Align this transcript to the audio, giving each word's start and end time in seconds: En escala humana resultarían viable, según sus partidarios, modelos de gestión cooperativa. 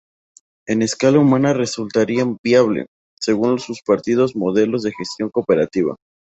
En 0.65 0.81
escala 0.81 1.19
humana 1.19 1.53
resultarían 1.53 2.39
viable, 2.43 2.87
según 3.19 3.59
sus 3.59 3.83
partidarios, 3.85 4.35
modelos 4.35 4.81
de 4.81 4.93
gestión 4.97 5.29
cooperativa. 5.29 5.95